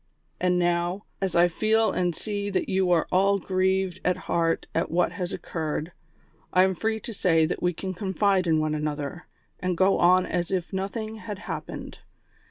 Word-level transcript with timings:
"And 0.41 0.57
now, 0.57 1.03
as 1.21 1.35
I 1.35 1.47
feel 1.47 1.91
and 1.91 2.15
see 2.15 2.49
that 2.49 2.67
you 2.67 2.89
are 2.89 3.05
all 3.11 3.37
grieved 3.37 4.01
at 4.03 4.17
heart 4.25 4.65
at 4.73 4.89
what 4.89 5.11
has 5.11 5.31
occurred, 5.31 5.91
I 6.51 6.63
am 6.63 6.73
free 6.73 6.99
to 6.99 7.13
say 7.13 7.45
that 7.45 7.61
we 7.61 7.71
can 7.71 7.93
confide 7.93 8.47
in 8.47 8.59
one 8.59 8.73
another, 8.73 9.27
and 9.59 9.77
go 9.77 9.99
on 9.99 10.25
as 10.25 10.49
if 10.49 10.73
nothing 10.73 11.17
had 11.17 11.37
hap 11.37 11.67
pened. 11.67 11.99